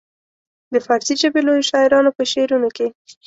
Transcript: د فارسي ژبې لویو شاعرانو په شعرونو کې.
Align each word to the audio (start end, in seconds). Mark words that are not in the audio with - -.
د 0.73 0.75
فارسي 0.85 1.15
ژبې 1.21 1.41
لویو 1.47 1.67
شاعرانو 1.71 2.15
په 2.17 2.23
شعرونو 2.31 2.69
کې. 2.75 2.87